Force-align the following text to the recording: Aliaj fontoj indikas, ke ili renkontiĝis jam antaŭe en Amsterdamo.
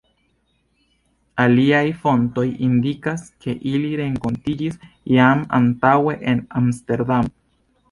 Aliaj 1.43 1.81
fontoj 2.05 2.45
indikas, 2.69 3.27
ke 3.45 3.55
ili 3.73 3.93
renkontiĝis 4.01 4.81
jam 5.19 5.47
antaŭe 5.61 6.19
en 6.35 6.45
Amsterdamo. 6.65 7.35